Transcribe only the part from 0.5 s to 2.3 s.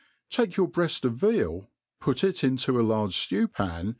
your breaft of veal, put